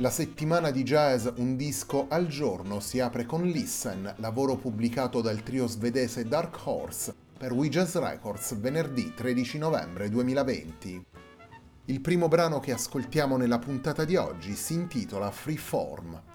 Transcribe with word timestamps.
La 0.00 0.08
settimana 0.08 0.70
di 0.70 0.82
jazz 0.82 1.28
Un 1.36 1.56
disco 1.56 2.06
al 2.08 2.26
giorno 2.26 2.80
si 2.80 3.00
apre 3.00 3.26
con 3.26 3.42
Listen, 3.42 4.14
lavoro 4.16 4.56
pubblicato 4.56 5.20
dal 5.20 5.42
trio 5.42 5.66
svedese 5.66 6.24
Dark 6.24 6.58
Horse 6.64 7.14
per 7.36 7.52
We 7.52 7.68
Jazz 7.68 7.96
Records 7.96 8.58
venerdì 8.58 9.12
13 9.12 9.58
novembre 9.58 10.08
2020. 10.08 11.04
Il 11.84 12.00
primo 12.00 12.28
brano 12.28 12.60
che 12.60 12.72
ascoltiamo 12.72 13.36
nella 13.36 13.58
puntata 13.58 14.06
di 14.06 14.16
oggi 14.16 14.54
si 14.54 14.72
intitola 14.72 15.30
Freeform. 15.30 16.29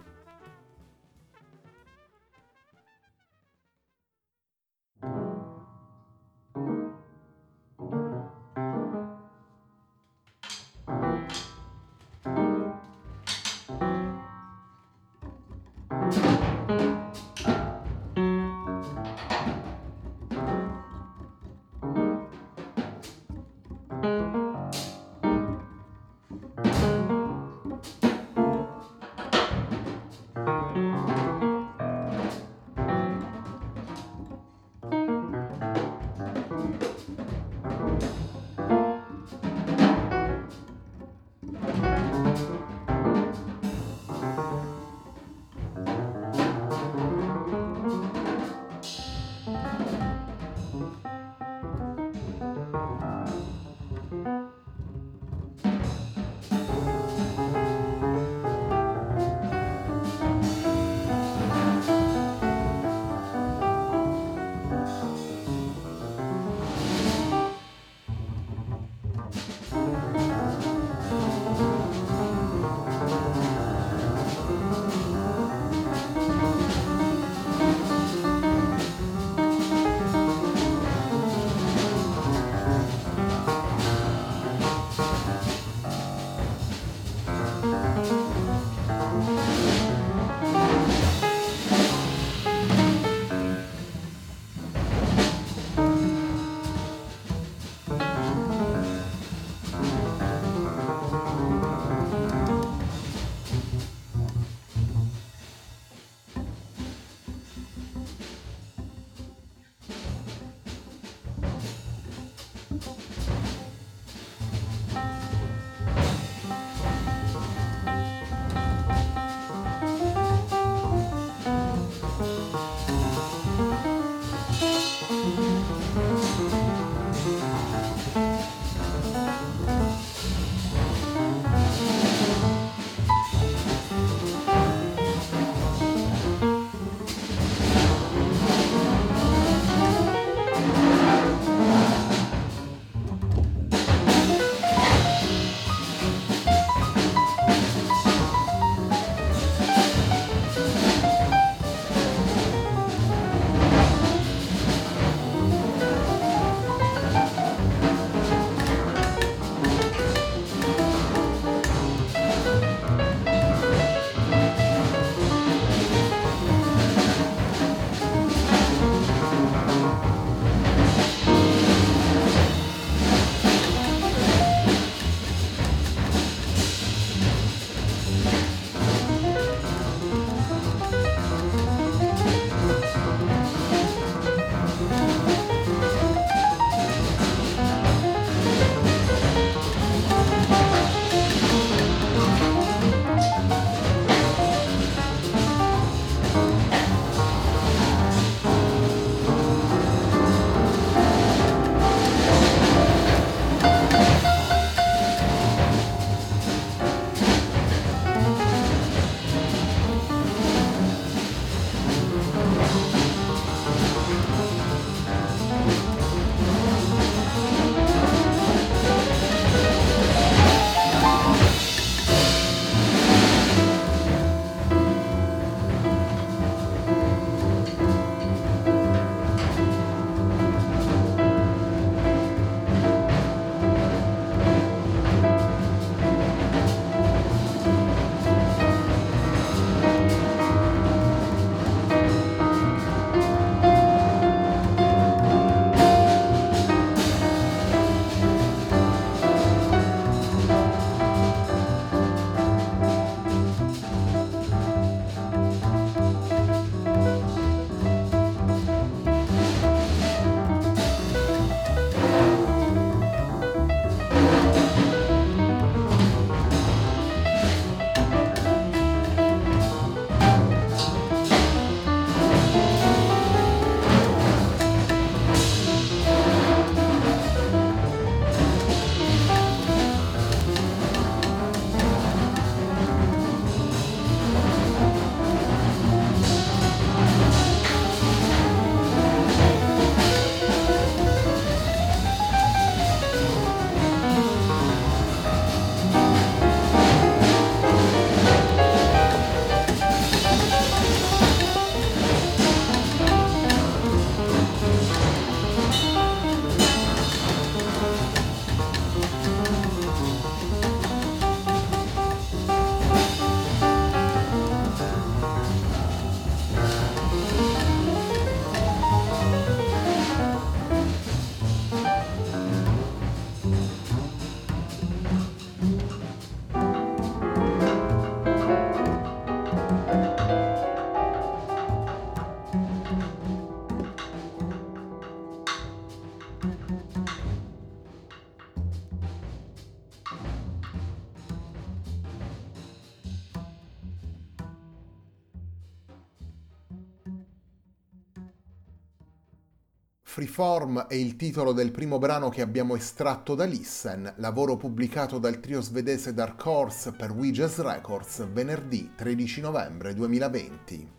Freeform 350.16 350.88
è 350.88 350.94
il 350.94 351.18
titolo 351.18 351.52
del 351.52 351.72
primo 351.72 351.98
brano 351.98 352.30
che 352.30 352.42
abbiamo 352.42 352.78
estratto 352.78 353.36
da 353.36 353.44
Listen, 353.44 354.14
lavoro 354.20 354.56
pubblicato 354.56 355.20
dal 355.20 355.42
trio 355.42 355.60
svedese 355.60 356.14
Dark 356.14 356.46
Horse 356.46 356.94
per 356.94 357.12
We 357.12 357.34
Records 357.34 358.26
venerdì 358.32 358.94
13 358.96 359.42
novembre 359.42 359.94
2020. 359.94 360.90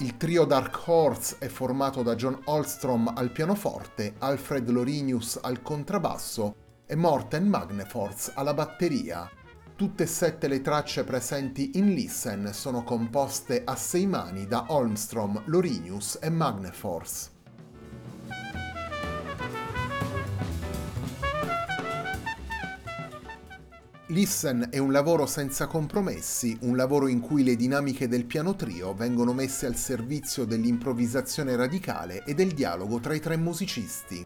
Il 0.00 0.16
trio 0.18 0.44
Dark 0.44 0.86
Horse 0.86 1.36
è 1.38 1.48
formato 1.48 2.02
da 2.02 2.14
John 2.14 2.38
Holstrom 2.44 3.10
al 3.16 3.30
pianoforte, 3.30 4.16
Alfred 4.18 4.68
Lorinius 4.68 5.38
al 5.40 5.62
contrabbasso 5.62 6.54
e 6.84 6.94
Morten 6.94 7.46
Magnefors 7.46 8.32
alla 8.34 8.52
batteria. 8.52 9.26
Tutte 9.74 10.02
e 10.02 10.06
sette 10.06 10.46
le 10.46 10.60
tracce 10.60 11.04
presenti 11.04 11.78
in 11.78 11.94
Listen 11.94 12.50
sono 12.52 12.84
composte 12.84 13.62
a 13.64 13.76
sei 13.76 14.06
mani 14.06 14.46
da 14.46 14.66
Holmstrom, 14.68 15.44
Lorinius 15.46 16.18
e 16.20 16.28
Magnefors. 16.28 17.30
Listen 24.12 24.68
è 24.70 24.76
un 24.76 24.92
lavoro 24.92 25.24
senza 25.24 25.66
compromessi, 25.66 26.58
un 26.62 26.76
lavoro 26.76 27.08
in 27.08 27.20
cui 27.20 27.42
le 27.42 27.56
dinamiche 27.56 28.08
del 28.08 28.26
piano 28.26 28.54
trio 28.54 28.92
vengono 28.92 29.32
messe 29.32 29.64
al 29.64 29.74
servizio 29.74 30.44
dell'improvvisazione 30.44 31.56
radicale 31.56 32.22
e 32.24 32.34
del 32.34 32.52
dialogo 32.52 33.00
tra 33.00 33.14
i 33.14 33.20
tre 33.20 33.38
musicisti. 33.38 34.22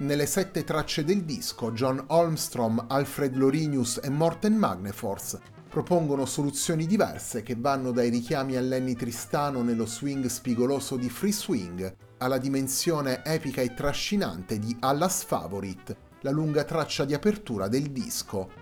Nelle 0.00 0.26
sette 0.26 0.62
tracce 0.64 1.04
del 1.04 1.22
disco, 1.22 1.72
John 1.72 2.04
Holmstrom, 2.06 2.84
Alfred 2.88 3.34
Lorinius 3.34 3.98
e 4.02 4.10
Morten 4.10 4.56
Magnefors 4.56 5.38
propongono 5.70 6.26
soluzioni 6.26 6.84
diverse 6.84 7.42
che 7.42 7.56
vanno 7.58 7.92
dai 7.92 8.10
richiami 8.10 8.56
a 8.56 8.60
Lenny 8.60 8.94
Tristano 8.94 9.62
nello 9.62 9.86
swing 9.86 10.26
spigoloso 10.26 10.96
di 10.96 11.08
Free 11.08 11.32
Swing 11.32 11.96
alla 12.18 12.36
dimensione 12.36 13.24
epica 13.24 13.62
e 13.62 13.72
trascinante 13.72 14.58
di 14.58 14.76
Allas 14.80 15.24
Favorite, 15.24 16.10
la 16.20 16.30
lunga 16.30 16.64
traccia 16.64 17.06
di 17.06 17.14
apertura 17.14 17.68
del 17.68 17.90
disco, 17.90 18.61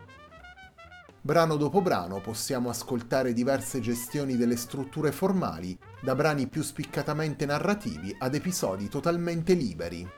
Brano 1.23 1.57
dopo 1.57 1.83
brano 1.83 2.23
possiamo 2.23 2.71
ascoltare 2.71 3.35
diverse 3.35 3.81
gestioni 3.81 4.39
delle 4.39 4.57
strutture 4.57 5.13
formali, 5.13 5.79
da 6.01 6.15
brani 6.15 6.47
più 6.49 6.63
spiccatamente 6.63 7.45
narrativi 7.45 8.15
ad 8.19 8.35
episodi 8.35 8.89
totalmente 8.89 9.53
liberi. 9.53 10.09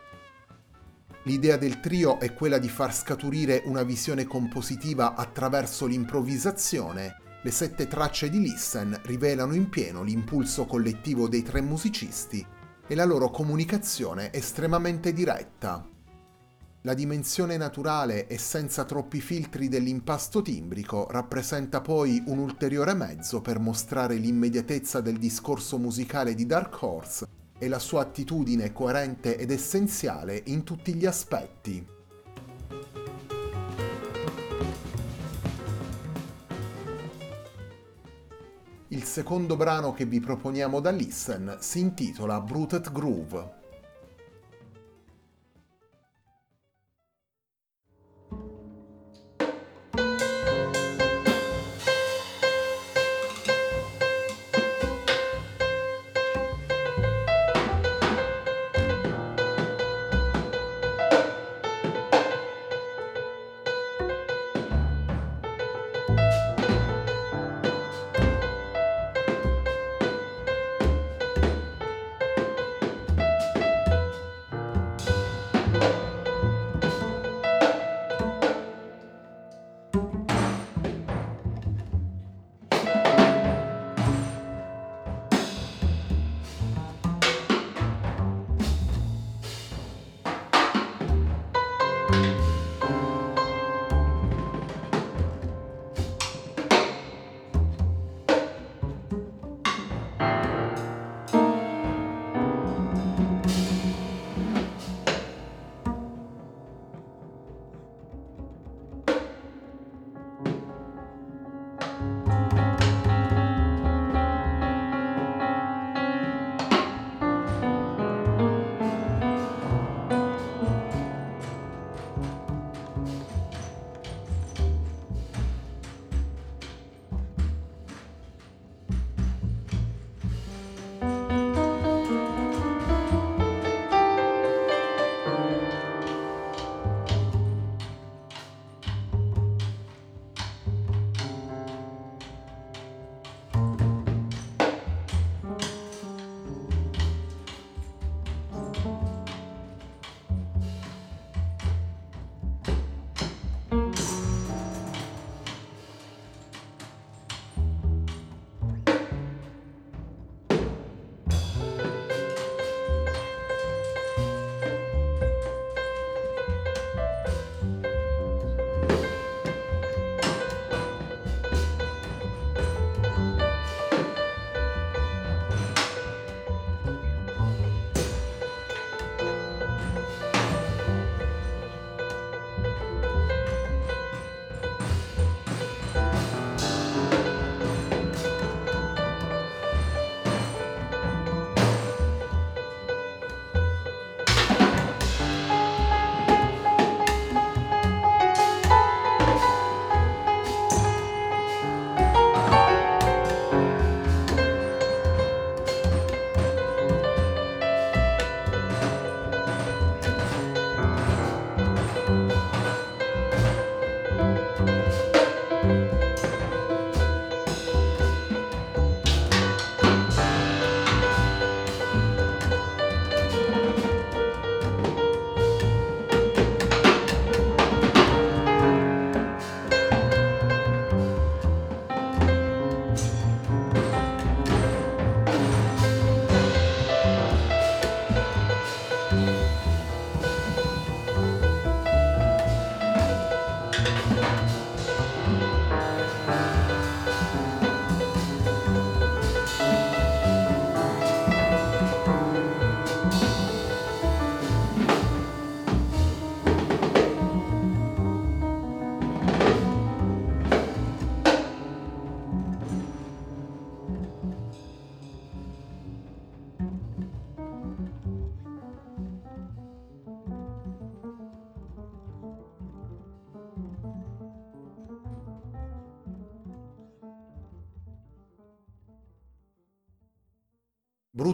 L'idea 1.25 1.57
del 1.57 1.81
trio 1.81 2.21
è 2.21 2.33
quella 2.35 2.59
di 2.59 2.69
far 2.69 2.95
scaturire 2.95 3.63
una 3.65 3.83
visione 3.83 4.27
compositiva 4.27 5.17
attraverso 5.17 5.87
l'improvvisazione. 5.87 7.17
Le 7.43 7.51
sette 7.51 7.89
tracce 7.89 8.31
di 8.31 8.41
Listen 8.41 8.97
rivelano 9.03 9.55
in 9.55 9.69
pieno 9.69 10.05
l'impulso 10.05 10.67
collettivo 10.67 11.27
dei 11.27 11.43
tre 11.43 11.61
musicisti 11.61 12.47
e 12.87 12.95
la 12.95 13.05
loro 13.05 13.29
comunicazione 13.31 14.33
estremamente 14.33 15.13
diretta. 15.13 15.92
La 16.85 16.95
dimensione 16.95 17.57
naturale 17.57 18.27
e 18.27 18.39
senza 18.39 18.85
troppi 18.85 19.21
filtri 19.21 19.69
dell'impasto 19.69 20.43
timbrico 20.43 21.07
rappresenta 21.11 21.81
poi 21.81 22.21
un 22.27 22.39
ulteriore 22.39 22.93
mezzo 22.93 23.41
per 23.41 23.61
mostrare 23.61 24.17
l'immediatezza 24.17 25.01
del 25.01 25.17
discorso 25.17 25.79
musicale 25.79 26.35
di 26.35 26.45
Dark 26.45 26.83
Horse 26.83 27.29
e 27.57 27.69
la 27.69 27.79
sua 27.79 28.01
attitudine 28.01 28.73
coerente 28.73 29.37
ed 29.37 29.53
essenziale 29.53 30.43
in 30.47 30.65
tutti 30.65 30.95
gli 30.95 31.07
aspetti. 31.07 31.87
Il 38.89 39.05
secondo 39.05 39.55
brano 39.55 39.93
che 39.93 40.05
vi 40.05 40.19
proponiamo 40.19 40.81
da 40.81 40.91
Listen 40.91 41.59
si 41.61 41.79
intitola 41.79 42.41
Bruted 42.41 42.91
Groove. 42.91 43.61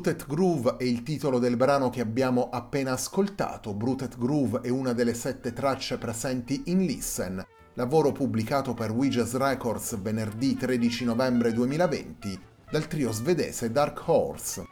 Brutet 0.08 0.26
Groove 0.26 0.76
è 0.78 0.84
il 0.84 1.02
titolo 1.02 1.38
del 1.38 1.58
brano 1.58 1.90
che 1.90 2.00
abbiamo 2.00 2.48
appena 2.48 2.92
ascoltato. 2.92 3.74
Brutet 3.74 4.16
Groove 4.16 4.62
è 4.62 4.70
una 4.70 4.94
delle 4.94 5.12
sette 5.12 5.52
tracce 5.52 5.98
presenti 5.98 6.62
in 6.68 6.86
Listen, 6.86 7.44
lavoro 7.74 8.10
pubblicato 8.10 8.72
per 8.72 8.90
Ouija's 8.90 9.36
Records 9.36 10.00
venerdì 10.00 10.56
13 10.56 11.04
novembre 11.04 11.52
2020 11.52 12.40
dal 12.70 12.86
trio 12.86 13.12
svedese 13.12 13.70
Dark 13.70 14.02
Horse. 14.08 14.66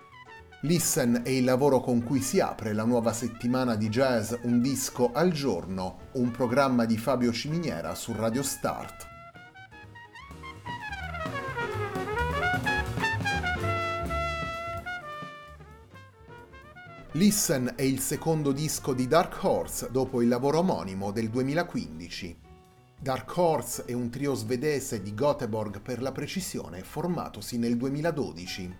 Listen 0.63 1.21
è 1.23 1.29
il 1.29 1.45
lavoro 1.45 1.81
con 1.81 2.03
cui 2.03 2.23
si 2.23 2.41
apre 2.41 2.73
la 2.73 2.85
nuova 2.85 3.13
settimana 3.13 3.77
di 3.77 3.91
jazz 3.91 4.33
Un 4.45 4.63
disco 4.63 5.13
al 5.13 5.33
giorno, 5.33 5.99
un 6.13 6.31
programma 6.31 6.87
di 6.87 6.97
Fabio 6.97 7.31
Ciminiera 7.31 7.95
su 7.95 8.15
Radio 8.17 8.43
Start. 8.43 9.16
Listen 17.17 17.73
è 17.77 17.83
il 17.83 18.01
secondo 18.01 18.53
disco 18.53 18.93
di 18.93 19.07
Dark 19.07 19.43
Horse 19.43 19.89
dopo 19.91 20.21
il 20.21 20.29
lavoro 20.29 20.59
omonimo 20.59 21.13
del 21.13 21.31
2015. 21.31 22.39
Dark 23.01 23.35
Horse 23.35 23.87
è 23.87 23.95
un 23.95 24.11
trio 24.11 24.35
svedese 24.35 25.01
di 25.01 25.15
Göteborg 25.15 25.81
per 25.81 26.03
la 26.03 26.13
precisione 26.13 26.83
formatosi 26.83 27.57
nel 27.57 27.79
2012. 27.79 28.77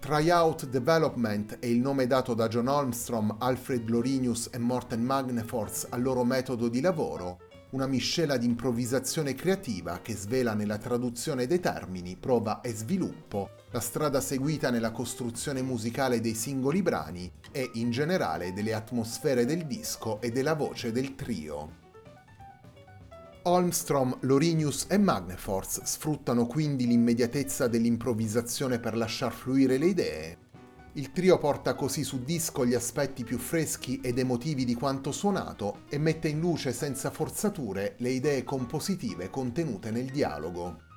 Tryout 0.00 0.66
Development 0.66 1.60
è 1.60 1.64
il 1.66 1.78
nome 1.78 2.06
dato 2.06 2.34
da 2.34 2.46
John 2.48 2.68
Holmstrom, 2.68 3.36
Alfred 3.38 3.88
Lorinius 3.88 4.50
e 4.52 4.58
Morten 4.58 5.02
Magnefors 5.02 5.86
al 5.88 6.02
loro 6.02 6.24
metodo 6.24 6.68
di 6.68 6.82
lavoro, 6.82 7.38
una 7.72 7.86
miscela 7.86 8.36
di 8.36 8.46
improvvisazione 8.46 9.34
creativa 9.34 10.00
che 10.00 10.14
svela 10.14 10.52
nella 10.52 10.76
traduzione 10.78 11.46
dei 11.46 11.60
termini, 11.60 12.16
prova 12.16 12.60
e 12.60 12.72
sviluppo 12.74 13.50
la 13.70 13.80
strada 13.80 14.20
seguita 14.20 14.70
nella 14.70 14.90
costruzione 14.90 15.62
musicale 15.62 16.20
dei 16.20 16.34
singoli 16.34 16.82
brani 16.82 17.32
e 17.50 17.70
in 17.74 17.90
generale 17.90 18.52
delle 18.52 18.74
atmosfere 18.74 19.46
del 19.46 19.66
disco 19.66 20.20
e 20.20 20.30
della 20.30 20.54
voce 20.54 20.92
del 20.92 21.14
trio. 21.14 21.80
Holmstrom, 23.44 24.18
Lorinius 24.20 24.86
e 24.88 24.98
Magneforce 24.98 25.80
sfruttano 25.84 26.46
quindi 26.46 26.86
l'immediatezza 26.86 27.68
dell'improvvisazione 27.68 28.78
per 28.78 28.96
lasciar 28.96 29.32
fluire 29.32 29.78
le 29.78 29.86
idee. 29.86 30.38
Il 30.94 31.10
trio 31.10 31.38
porta 31.38 31.74
così 31.74 32.04
su 32.04 32.22
disco 32.22 32.66
gli 32.66 32.74
aspetti 32.74 33.24
più 33.24 33.38
freschi 33.38 34.00
ed 34.02 34.18
emotivi 34.18 34.66
di 34.66 34.74
quanto 34.74 35.10
suonato 35.10 35.84
e 35.88 35.96
mette 35.96 36.28
in 36.28 36.38
luce 36.38 36.74
senza 36.74 37.10
forzature 37.10 37.94
le 37.98 38.10
idee 38.10 38.44
compositive 38.44 39.30
contenute 39.30 39.90
nel 39.90 40.10
dialogo. 40.10 40.90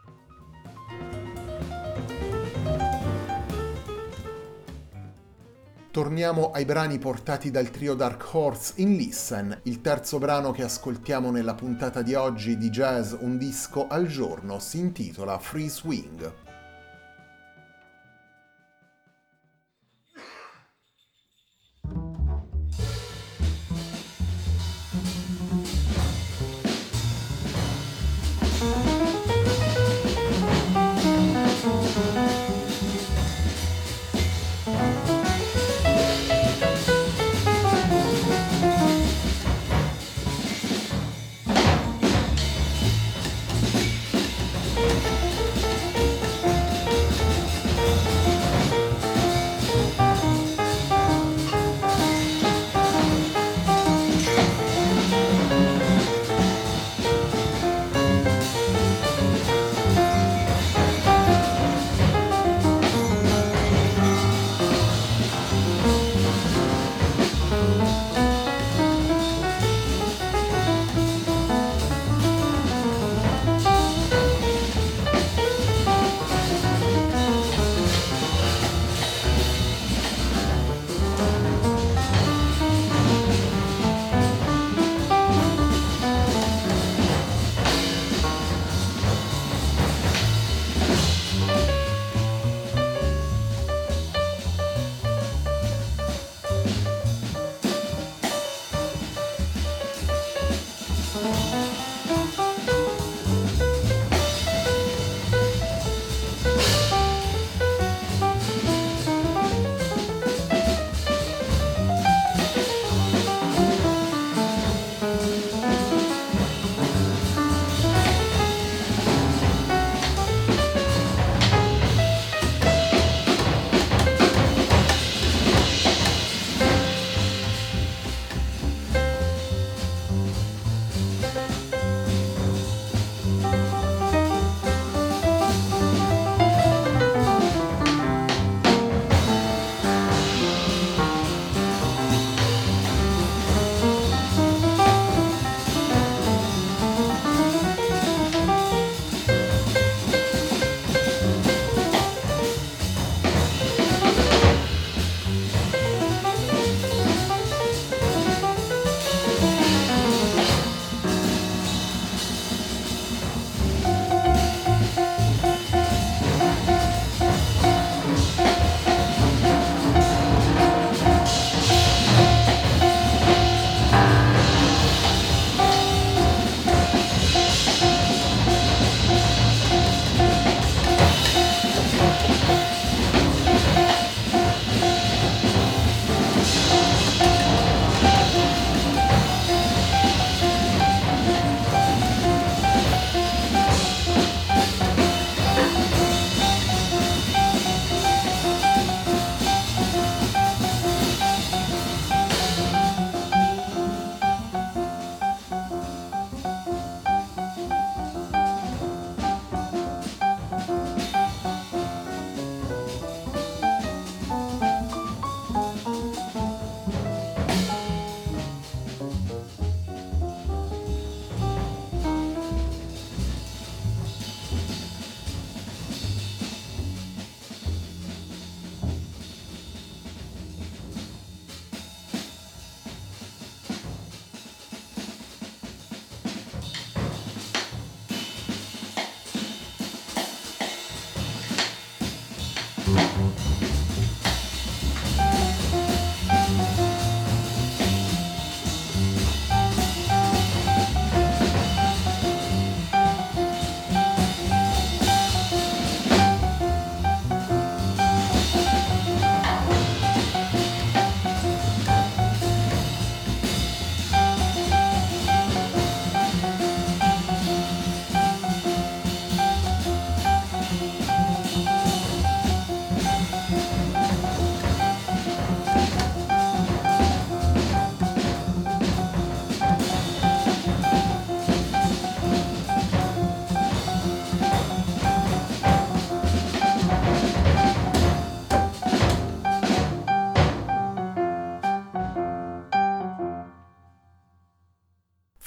Torniamo 5.92 6.52
ai 6.52 6.66
brani 6.66 7.00
portati 7.00 7.50
dal 7.50 7.70
trio 7.70 7.94
Dark 7.94 8.28
Horse 8.34 8.74
in 8.82 8.98
Listen, 8.98 9.62
il 9.64 9.80
terzo 9.80 10.20
brano 10.20 10.52
che 10.52 10.64
ascoltiamo 10.64 11.32
nella 11.32 11.54
puntata 11.54 12.02
di 12.02 12.16
oggi 12.16 12.58
di 12.58 12.70
Jazz 12.70 13.14
Un 13.18 13.38
disco 13.38 13.88
al 13.88 14.08
giorno 14.08 14.60
si 14.60 14.78
intitola 14.78 15.40
Free 15.40 15.70
Swing. 15.70 16.45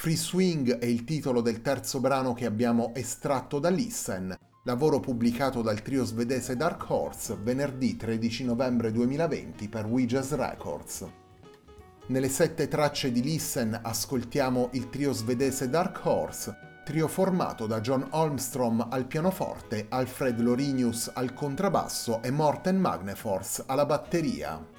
Free 0.01 0.15
Swing 0.15 0.77
è 0.77 0.85
il 0.85 1.03
titolo 1.03 1.41
del 1.41 1.61
terzo 1.61 1.99
brano 1.99 2.33
che 2.33 2.45
abbiamo 2.45 2.93
estratto 2.95 3.59
da 3.59 3.67
Listen, 3.67 4.33
lavoro 4.63 5.01
pubblicato 5.01 5.61
dal 5.61 5.81
trio 5.81 6.05
svedese 6.05 6.55
Dark 6.55 6.89
Horse 6.89 7.37
venerdì 7.43 7.97
13 7.97 8.45
novembre 8.45 8.93
2020 8.93 9.67
per 9.67 9.85
We 9.87 10.05
Jazz 10.05 10.31
Records. 10.31 11.05
Nelle 12.07 12.29
sette 12.29 12.69
tracce 12.69 13.11
di 13.11 13.21
Listen 13.21 13.77
ascoltiamo 13.83 14.69
il 14.71 14.87
trio 14.87 15.11
svedese 15.11 15.67
Dark 15.67 15.99
Horse, 16.05 16.55
trio 16.85 17.09
formato 17.09 17.67
da 17.67 17.81
John 17.81 18.07
Holmstrom 18.11 18.87
al 18.89 19.05
pianoforte, 19.05 19.87
Alfred 19.89 20.39
Lorinius 20.39 21.11
al 21.13 21.33
contrabbasso 21.33 22.21
e 22.23 22.31
Morten 22.31 22.77
Magnefors 22.77 23.65
alla 23.65 23.85
batteria. 23.85 24.78